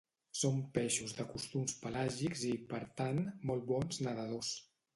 Són 0.37 0.55
peixos 0.77 1.13
de 1.17 1.25
costums 1.33 1.75
pelàgics 1.83 2.47
i, 2.49 2.55
per 2.73 2.81
tant, 3.03 3.23
molt 3.51 3.71
bons 3.71 4.05
nedadors. 4.09 4.55